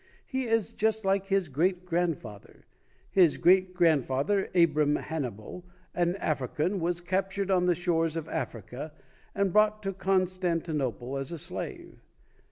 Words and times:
He 0.25 0.45
is 0.45 0.73
just 0.73 1.05
like 1.05 1.27
his 1.27 1.47
great 1.47 1.85
grandfather. 1.85 2.65
His 3.11 3.37
great 3.37 3.75
grandfather, 3.75 4.49
Abram 4.55 4.95
Hannibal, 4.95 5.63
an 5.93 6.15
African, 6.15 6.79
was 6.79 7.01
captured 7.01 7.51
on 7.51 7.65
the 7.65 7.75
shores 7.75 8.15
of 8.15 8.27
Africa 8.27 8.93
and 9.35 9.53
brought 9.53 9.83
to 9.83 9.93
Constantinople 9.93 11.17
as 11.17 11.31
a 11.31 11.37
slave. 11.37 12.01